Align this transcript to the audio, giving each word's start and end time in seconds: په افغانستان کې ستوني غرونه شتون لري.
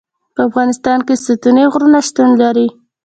په 0.35 0.41
افغانستان 0.49 0.99
کې 1.07 1.13
ستوني 1.25 1.65
غرونه 1.71 1.99
شتون 2.07 2.29
لري. 2.41 2.67